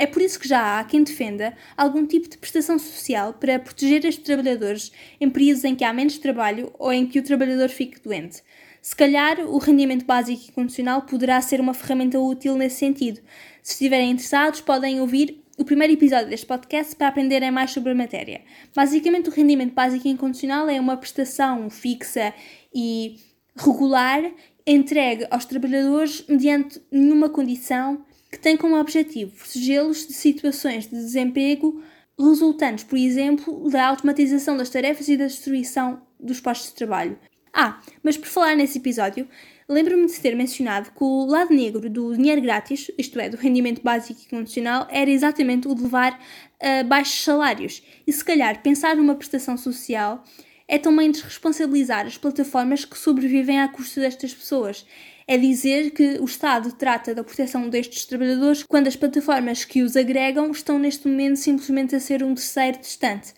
É 0.00 0.06
por 0.06 0.22
isso 0.22 0.40
que 0.40 0.48
já 0.48 0.80
há 0.80 0.84
quem 0.84 1.04
defenda 1.04 1.54
algum 1.76 2.06
tipo 2.06 2.26
de 2.26 2.38
prestação 2.38 2.78
social 2.78 3.34
para 3.34 3.58
proteger 3.58 4.02
estes 4.06 4.24
trabalhadores 4.24 4.90
em 5.20 5.28
períodos 5.28 5.62
em 5.62 5.74
que 5.74 5.84
há 5.84 5.92
menos 5.92 6.16
trabalho 6.16 6.72
ou 6.78 6.90
em 6.90 7.06
que 7.06 7.18
o 7.18 7.22
trabalhador 7.22 7.68
fique 7.68 8.00
doente. 8.00 8.42
Se 8.80 8.96
calhar, 8.96 9.40
o 9.40 9.58
rendimento 9.58 10.06
básico 10.06 10.42
e 10.48 10.52
condicional 10.52 11.02
poderá 11.02 11.38
ser 11.42 11.60
uma 11.60 11.74
ferramenta 11.74 12.18
útil 12.18 12.56
nesse 12.56 12.76
sentido. 12.76 13.20
Se 13.62 13.72
estiverem 13.72 14.12
interessados, 14.12 14.62
podem 14.62 15.02
ouvir 15.02 15.44
o 15.58 15.66
primeiro 15.66 15.92
episódio 15.92 16.30
deste 16.30 16.46
podcast 16.46 16.96
para 16.96 17.08
aprenderem 17.08 17.50
mais 17.50 17.70
sobre 17.70 17.92
a 17.92 17.94
matéria. 17.94 18.40
Basicamente, 18.74 19.28
o 19.28 19.32
rendimento 19.32 19.74
básico 19.74 20.08
e 20.08 20.12
incondicional 20.12 20.66
é 20.70 20.80
uma 20.80 20.96
prestação 20.96 21.68
fixa 21.68 22.32
e 22.74 23.16
regular 23.54 24.22
entregue 24.66 25.26
aos 25.30 25.44
trabalhadores 25.44 26.24
mediante 26.26 26.80
nenhuma 26.90 27.28
condição 27.28 28.02
que 28.30 28.38
tem 28.38 28.56
como 28.56 28.78
objetivo 28.78 29.32
protegê-los 29.32 30.06
de 30.06 30.12
situações 30.12 30.86
de 30.86 30.96
desemprego 30.96 31.82
resultantes, 32.18 32.84
por 32.84 32.98
exemplo, 32.98 33.68
da 33.70 33.88
automatização 33.88 34.56
das 34.56 34.70
tarefas 34.70 35.08
e 35.08 35.16
da 35.16 35.26
destruição 35.26 36.02
dos 36.18 36.40
postos 36.40 36.70
de 36.70 36.76
trabalho. 36.76 37.18
Ah, 37.52 37.80
mas 38.02 38.16
por 38.16 38.28
falar 38.28 38.54
nesse 38.54 38.78
episódio, 38.78 39.26
lembro-me 39.68 40.06
de 40.06 40.20
ter 40.20 40.36
mencionado 40.36 40.90
que 40.90 41.02
o 41.02 41.26
lado 41.26 41.52
negro 41.52 41.90
do 41.90 42.14
dinheiro 42.14 42.40
grátis, 42.40 42.90
isto 42.96 43.18
é, 43.18 43.28
do 43.28 43.36
rendimento 43.36 43.82
básico 43.82 44.20
e 44.24 44.28
condicional, 44.28 44.86
era 44.90 45.10
exatamente 45.10 45.66
o 45.66 45.74
de 45.74 45.82
levar 45.82 46.20
a 46.60 46.84
baixos 46.84 47.24
salários. 47.24 47.82
E 48.06 48.12
se 48.12 48.24
calhar 48.24 48.62
pensar 48.62 48.94
numa 48.94 49.14
prestação 49.14 49.56
social 49.56 50.22
é 50.68 50.78
também 50.78 51.10
desresponsabilizar 51.10 52.06
as 52.06 52.16
plataformas 52.16 52.84
que 52.84 52.96
sobrevivem 52.96 53.60
à 53.60 53.66
custa 53.66 54.00
destas 54.00 54.32
pessoas 54.32 54.86
é 55.30 55.38
dizer 55.38 55.92
que 55.92 56.18
o 56.18 56.24
Estado 56.24 56.72
trata 56.72 57.14
da 57.14 57.22
proteção 57.22 57.68
destes 57.68 58.04
trabalhadores 58.04 58.64
quando 58.64 58.88
as 58.88 58.96
plataformas 58.96 59.64
que 59.64 59.80
os 59.80 59.96
agregam 59.96 60.50
estão 60.50 60.76
neste 60.76 61.06
momento 61.06 61.36
simplesmente 61.36 61.94
a 61.94 62.00
ser 62.00 62.24
um 62.24 62.34
terceiro 62.34 62.80
distante. 62.80 63.32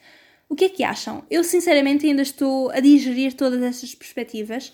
O 0.49 0.57
que 0.57 0.65
é 0.65 0.69
que 0.71 0.85
acham? 0.85 1.23
Eu 1.31 1.45
sinceramente 1.45 2.07
ainda 2.07 2.23
estou 2.23 2.71
a 2.71 2.81
digerir 2.81 3.35
todas 3.35 3.63
estas 3.63 3.95
perspectivas. 3.95 4.73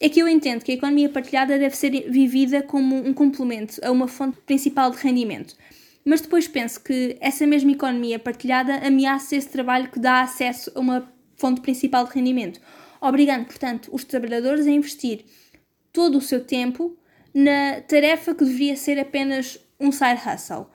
É 0.00 0.08
que 0.08 0.18
eu 0.18 0.26
entendo 0.26 0.64
que 0.64 0.72
a 0.72 0.74
economia 0.74 1.10
partilhada 1.10 1.58
deve 1.58 1.76
ser 1.76 2.10
vivida 2.10 2.62
como 2.62 2.96
um 2.96 3.12
complemento 3.12 3.78
a 3.84 3.90
uma 3.90 4.08
fonte 4.08 4.38
principal 4.46 4.90
de 4.90 4.96
rendimento. 4.96 5.54
Mas 6.02 6.22
depois 6.22 6.48
penso 6.48 6.82
que 6.82 7.18
essa 7.20 7.46
mesma 7.46 7.72
economia 7.72 8.18
partilhada 8.18 8.76
ameaça 8.76 9.36
esse 9.36 9.50
trabalho 9.50 9.90
que 9.90 10.00
dá 10.00 10.22
acesso 10.22 10.72
a 10.74 10.80
uma 10.80 11.12
fonte 11.36 11.60
principal 11.60 12.06
de 12.06 12.14
rendimento, 12.14 12.58
obrigando, 13.02 13.44
portanto, 13.44 13.90
os 13.92 14.02
trabalhadores 14.02 14.66
a 14.66 14.70
investir 14.70 15.26
todo 15.94 16.18
o 16.18 16.20
seu 16.20 16.44
tempo 16.44 16.98
na 17.32 17.80
tarefa 17.80 18.34
que 18.34 18.44
deveria 18.44 18.76
ser 18.76 18.98
apenas 18.98 19.58
um 19.80 19.90
side 19.90 20.20
hustle. 20.26 20.66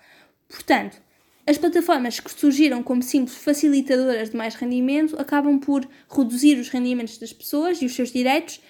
Portanto, 0.48 1.00
as 1.46 1.58
plataformas 1.58 2.20
que 2.20 2.32
surgiram 2.32 2.82
como 2.82 3.04
simples 3.04 3.36
facilitadoras 3.36 4.30
de 4.30 4.38
mais 4.38 4.56
rendimento 4.56 5.20
acabam 5.20 5.60
por 5.60 5.88
reduzir 6.10 6.58
os 6.58 6.70
rendimentos 6.70 7.18
das 7.18 7.34
pessoas 7.34 7.82
e 7.82 7.86
os 7.86 7.94
seus 7.94 8.12
direitos 8.12 8.62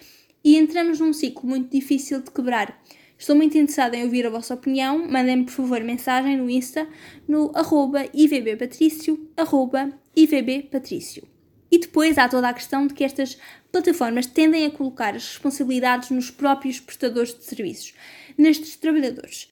e 0.44 0.58
entramos 0.58 1.00
num 1.00 1.14
ciclo 1.14 1.48
muito 1.48 1.70
difícil 1.70 2.22
de 2.22 2.32
quebrar. 2.32 2.82
Estou 3.18 3.36
muito 3.36 3.58
interessada 3.58 3.96
em 3.96 4.06
ouvir 4.06 4.26
a 4.26 4.30
vossa 4.30 4.54
opinião. 4.54 5.06
Mandem-me, 5.08 5.44
por 5.44 5.52
favor, 5.52 5.82
mensagem 5.84 6.38
no 6.38 6.50
Insta 6.50 6.88
no 7.28 7.52
arroba 7.54 8.06
ivbpatricio, 8.14 9.30
arroba 9.38 9.92
ivbpatricio. 10.16 11.39
E 11.72 11.78
depois 11.78 12.18
há 12.18 12.28
toda 12.28 12.50
a 12.50 12.54
questão 12.54 12.88
de 12.88 12.94
que 12.94 13.04
estas 13.04 13.38
plataformas 13.72 14.26
tendem 14.26 14.66
a 14.66 14.72
colocar 14.72 15.16
as 15.16 15.28
responsabilidades 15.28 16.10
nos 16.10 16.32
próprios 16.32 16.80
prestadores 16.80 17.34
de 17.34 17.44
serviços, 17.44 17.94
nestes 18.38 18.76
trabalhadores. 18.76 19.50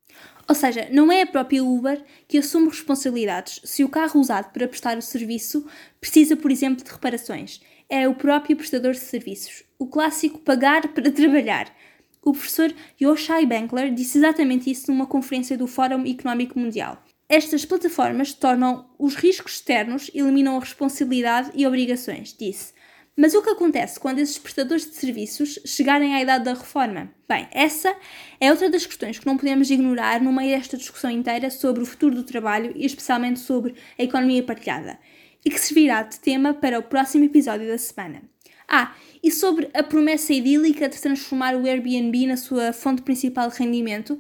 Ou 0.50 0.56
seja, 0.56 0.88
não 0.92 1.12
é 1.12 1.24
a 1.24 1.28
própria 1.28 1.64
Uber 1.64 2.02
que 2.28 2.38
assume 2.38 2.70
responsabilidades 2.70 3.60
se 3.66 3.84
o 3.84 3.90
carro 3.90 4.20
usado 4.20 4.52
para 4.54 4.68
prestar 4.68 4.98
o 4.98 5.02
serviço 5.02 5.66
precisa, 6.00 6.38
por 6.38 6.50
exemplo, 6.50 6.84
de 6.84 6.90
reparações. 6.90 7.60
É 7.90 8.08
o 8.08 8.16
próprio 8.16 8.56
prestador 8.56 8.94
de 8.94 9.00
serviços. 9.00 9.64
O 9.78 9.88
clássico 9.88 10.40
pagar 10.40 10.88
para 10.90 11.12
trabalhar. 11.12 11.74
O 12.22 12.32
professor 12.32 12.74
Yoshai 13.02 13.46
Benkler 13.46 13.94
disse 13.94 14.18
exatamente 14.18 14.72
isso 14.72 14.92
numa 14.92 15.06
conferência 15.06 15.58
do 15.58 15.68
Fórum 15.68 16.06
Económico 16.06 16.60
Mundial. 16.60 17.02
Estas 17.30 17.66
plataformas 17.66 18.32
tornam 18.32 18.90
os 18.98 19.16
riscos 19.16 19.56
externos, 19.56 20.10
eliminam 20.14 20.56
a 20.56 20.62
responsabilidade 20.62 21.52
e 21.54 21.68
obrigações, 21.68 22.34
disse. 22.34 22.74
Mas 23.18 23.34
o 23.34 23.42
que 23.42 23.50
acontece 23.50 24.00
quando 24.00 24.20
esses 24.20 24.38
prestadores 24.38 24.90
de 24.90 24.96
serviços 24.96 25.60
chegarem 25.66 26.16
à 26.16 26.22
idade 26.22 26.46
da 26.46 26.54
reforma? 26.54 27.12
Bem, 27.28 27.46
essa 27.52 27.94
é 28.40 28.50
outra 28.50 28.70
das 28.70 28.86
questões 28.86 29.20
que 29.20 29.26
não 29.26 29.36
podemos 29.36 29.70
ignorar 29.70 30.22
no 30.22 30.32
meio 30.32 30.56
desta 30.56 30.78
discussão 30.78 31.12
inteira 31.12 31.50
sobre 31.50 31.84
o 31.84 31.86
futuro 31.86 32.16
do 32.16 32.24
trabalho 32.24 32.72
e 32.76 32.86
especialmente 32.86 33.40
sobre 33.40 33.76
a 34.00 34.04
economia 34.04 34.44
partilhada, 34.44 34.98
e 35.44 35.50
que 35.50 35.60
servirá 35.60 36.04
de 36.04 36.20
tema 36.22 36.54
para 36.54 36.80
o 36.80 36.84
próximo 36.84 37.26
episódio 37.26 37.68
da 37.68 37.78
semana. 37.78 38.22
Ah, 38.70 38.96
e 39.24 39.32
sobre 39.32 39.70
a 39.74 39.82
promessa 39.82 40.32
idílica 40.32 40.88
de 40.88 41.02
transformar 41.02 41.56
o 41.56 41.66
Airbnb 41.66 42.28
na 42.28 42.38
sua 42.38 42.72
fonte 42.72 43.02
principal 43.02 43.50
de 43.50 43.58
rendimento, 43.58 44.20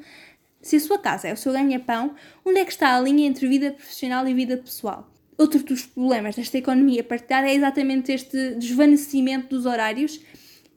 se 0.67 0.75
a 0.75 0.79
sua 0.79 0.97
casa 0.97 1.29
é 1.29 1.33
o 1.33 1.37
seu 1.37 1.53
ganha-pão, 1.53 2.13
onde 2.43 2.59
é 2.59 2.65
que 2.65 2.71
está 2.71 2.95
a 2.95 2.99
linha 2.99 3.25
entre 3.25 3.47
vida 3.47 3.71
profissional 3.71 4.27
e 4.27 4.33
vida 4.33 4.57
pessoal? 4.57 5.09
Outro 5.37 5.63
dos 5.63 5.85
problemas 5.85 6.35
desta 6.35 6.57
economia 6.57 7.03
partilhada 7.03 7.47
é 7.47 7.55
exatamente 7.55 8.11
este 8.11 8.55
desvanecimento 8.55 9.55
dos 9.55 9.65
horários, 9.65 10.19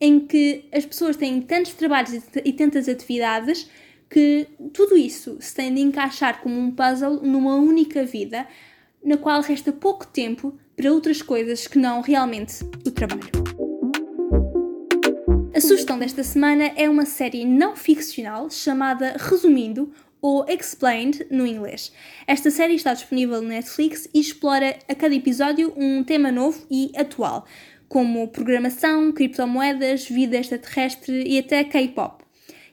em 0.01 0.21
que 0.21 0.69
as 0.73 0.87
pessoas 0.87 1.17
têm 1.17 1.43
tantos 1.43 1.75
trabalhos 1.75 2.13
e 2.45 2.53
tantas 2.53 2.89
atividades 2.89 3.69
que 4.09 4.47
tudo 4.73 4.97
isso 4.97 5.39
se 5.41 5.55
tem 5.55 5.75
de 5.75 5.81
encaixar 5.81 6.41
como 6.41 6.59
um 6.59 6.71
puzzle 6.71 7.21
numa 7.23 7.57
única 7.57 8.05
vida, 8.05 8.47
na 9.05 9.17
qual 9.17 9.41
resta 9.41 9.73
pouco 9.73 10.07
tempo 10.07 10.57
para 10.77 10.93
outras 10.93 11.21
coisas 11.21 11.67
que 11.67 11.79
não 11.79 12.01
realmente 12.01 12.63
o 12.87 12.91
trabalho. 12.91 13.60
A 15.61 15.62
sugestão 15.62 15.99
desta 15.99 16.25
semana 16.25 16.73
é 16.75 16.88
uma 16.88 17.05
série 17.05 17.45
não 17.45 17.76
ficcional 17.76 18.49
chamada 18.49 19.14
Resumindo 19.19 19.93
ou 20.23 20.43
Explained 20.49 21.26
no 21.31 21.47
inglês. 21.47 21.93
Esta 22.26 22.50
série 22.50 22.76
está 22.76 22.95
disponível 22.95 23.43
no 23.43 23.49
Netflix 23.49 24.09
e 24.14 24.21
explora 24.21 24.79
a 24.88 24.95
cada 24.95 25.14
episódio 25.14 25.75
um 25.76 26.02
tema 26.02 26.33
novo 26.33 26.67
e 26.71 26.90
atual, 26.97 27.47
como 27.90 28.26
programação, 28.29 29.12
criptomoedas, 29.12 30.09
vida 30.09 30.38
extraterrestre 30.38 31.29
e 31.29 31.38
até 31.38 31.62
K-pop. 31.62 32.25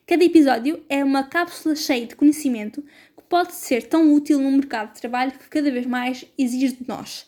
Cada 0.07 0.23
episódio 0.23 0.81
é 0.87 1.03
uma 1.03 1.23
cápsula 1.23 1.75
cheia 1.75 2.07
de 2.07 2.15
conhecimento 2.15 2.81
que 3.17 3.23
pode 3.27 3.53
ser 3.53 3.83
tão 3.83 4.13
útil 4.13 4.39
no 4.39 4.49
mercado 4.49 4.93
de 4.93 5.01
trabalho 5.01 5.33
que 5.33 5.49
cada 5.49 5.69
vez 5.69 5.85
mais 5.85 6.25
exige 6.37 6.77
de 6.77 6.87
nós. 6.87 7.27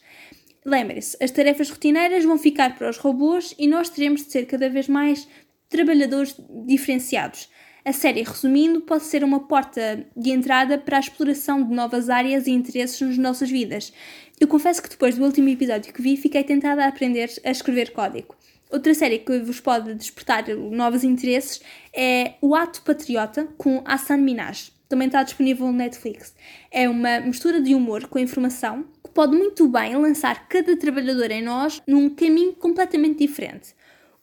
Lembre-se, 0.65 1.17
as 1.21 1.31
tarefas 1.31 1.69
rotineiras 1.69 2.23
vão 2.23 2.37
ficar 2.37 2.77
para 2.77 2.89
os 2.89 2.97
robôs 2.97 3.53
e 3.57 3.67
nós 3.67 3.89
teremos 3.89 4.23
de 4.23 4.31
ser 4.31 4.45
cada 4.45 4.69
vez 4.69 4.87
mais 4.87 5.27
trabalhadores 5.69 6.35
diferenciados 6.65 7.49
a 7.89 7.93
série, 7.93 8.23
resumindo, 8.23 8.81
pode 8.81 9.03
ser 9.05 9.23
uma 9.23 9.39
porta 9.39 10.05
de 10.15 10.31
entrada 10.31 10.77
para 10.77 10.97
a 10.97 10.99
exploração 10.99 11.63
de 11.63 11.73
novas 11.73 12.09
áreas 12.09 12.45
e 12.45 12.51
interesses 12.51 12.99
nas 13.01 13.17
nossas 13.17 13.49
vidas. 13.49 13.93
Eu 14.39 14.47
confesso 14.47 14.83
que 14.83 14.89
depois 14.89 15.15
do 15.15 15.23
último 15.23 15.49
episódio 15.49 15.93
que 15.93 16.01
vi, 16.01 16.17
fiquei 16.17 16.43
tentada 16.43 16.83
a 16.83 16.87
aprender 16.87 17.31
a 17.43 17.49
escrever 17.49 17.91
código. 17.91 18.35
Outra 18.69 18.93
série 18.93 19.19
que 19.19 19.39
vos 19.39 19.59
pode 19.59 19.95
despertar 19.95 20.47
novos 20.49 21.03
interesses 21.03 21.61
é 21.91 22.33
O 22.41 22.53
Ato 22.53 22.83
Patriota, 22.83 23.47
com 23.57 23.81
Hassan 23.85 24.17
Minaj. 24.17 24.71
Também 24.87 25.07
está 25.07 25.23
disponível 25.23 25.65
no 25.67 25.73
Netflix. 25.73 26.35
É 26.69 26.87
uma 26.87 27.21
mistura 27.21 27.61
de 27.61 27.73
humor 27.73 28.07
com 28.07 28.19
informação 28.19 28.85
que 29.03 29.09
pode 29.11 29.35
muito 29.35 29.67
bem 29.67 29.95
lançar 29.95 30.47
cada 30.47 30.75
trabalhador 30.77 31.31
em 31.31 31.41
nós 31.41 31.81
num 31.87 32.09
caminho 32.09 32.53
completamente 32.53 33.19
diferente 33.19 33.78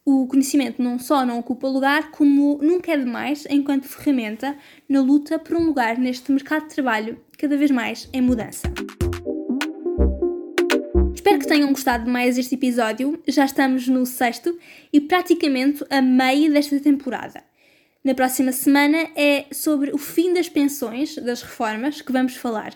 o 0.08 0.24
conhecimento 0.28 0.80
não 0.80 1.00
só 1.00 1.26
não 1.26 1.40
ocupa 1.40 1.66
lugar, 1.66 2.12
como 2.12 2.60
nunca 2.62 2.92
é 2.92 2.96
demais 2.96 3.44
enquanto 3.50 3.88
ferramenta 3.88 4.56
na 4.88 5.00
luta 5.00 5.36
por 5.36 5.56
um 5.56 5.66
lugar 5.66 5.98
neste 5.98 6.30
mercado 6.30 6.68
de 6.68 6.74
trabalho 6.76 7.20
cada 7.36 7.56
vez 7.56 7.72
mais 7.72 8.08
em 8.12 8.22
mudança. 8.22 8.72
Espero 11.12 11.40
que 11.40 11.48
tenham 11.48 11.70
gostado 11.70 12.08
mais 12.08 12.38
este 12.38 12.54
episódio. 12.54 13.20
Já 13.26 13.46
estamos 13.46 13.88
no 13.88 14.06
sexto 14.06 14.56
e 14.92 15.00
praticamente 15.00 15.84
a 15.90 16.00
meio 16.00 16.52
desta 16.52 16.78
temporada. 16.78 17.42
Na 18.04 18.14
próxima 18.14 18.52
semana 18.52 19.08
é 19.16 19.46
sobre 19.50 19.90
o 19.90 19.98
fim 19.98 20.32
das 20.32 20.48
pensões, 20.48 21.16
das 21.16 21.42
reformas, 21.42 22.00
que 22.00 22.12
vamos 22.12 22.36
falar. 22.36 22.72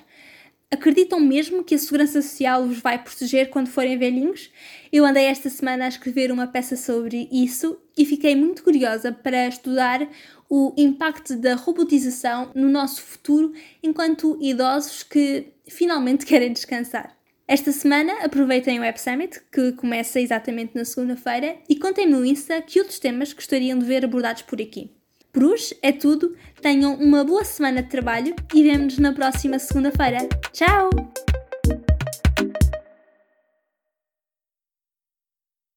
Acreditam 0.73 1.19
mesmo 1.19 1.65
que 1.65 1.75
a 1.75 1.79
Segurança 1.79 2.23
Social 2.23 2.63
os 2.63 2.79
vai 2.79 3.03
proteger 3.03 3.51
quando 3.51 3.67
forem 3.67 3.99
velhinhos? 3.99 4.53
Eu 4.93 5.05
andei 5.05 5.25
esta 5.25 5.51
semana 5.51 5.85
a 5.85 5.89
escrever 5.89 6.31
uma 6.31 6.47
peça 6.47 6.77
sobre 6.77 7.29
isso 7.33 7.77
e 7.99 8.07
fiquei 8.07 8.37
muito 8.37 8.63
curiosa 8.63 9.11
para 9.11 9.49
estudar 9.49 10.09
o 10.49 10.73
impacto 10.77 11.37
da 11.37 11.57
robotização 11.57 12.53
no 12.55 12.69
nosso 12.69 13.03
futuro 13.03 13.53
enquanto 13.83 14.39
idosos 14.41 15.03
que 15.03 15.53
finalmente 15.69 16.25
querem 16.27 16.53
descansar. 16.53 17.19
Esta 17.49 17.73
semana 17.73 18.25
aproveitem 18.25 18.79
o 18.79 18.83
Web 18.83 19.01
Summit, 19.01 19.41
que 19.53 19.73
começa 19.73 20.21
exatamente 20.21 20.77
na 20.77 20.85
segunda-feira, 20.85 21.57
e 21.69 21.75
contem-me 21.75 22.13
no 22.13 22.25
Insta 22.25 22.63
que 22.63 22.79
outros 22.79 23.01
temas 23.01 23.33
gostariam 23.33 23.77
de 23.77 23.85
ver 23.85 24.05
abordados 24.05 24.43
por 24.43 24.63
aqui. 24.63 25.00
Por 25.33 25.45
hoje 25.45 25.77
é 25.83 25.93
tudo. 25.93 26.37
Tenham 26.61 26.95
uma 26.95 27.25
boa 27.25 27.45
semana 27.45 27.83
de 27.83 27.89
trabalho 27.89 28.35
e 28.55 28.63
vemo-nos 28.63 28.99
na 28.99 29.13
próxima 29.13 29.59
segunda-feira. 29.59 30.29
Tchau! 30.53 30.91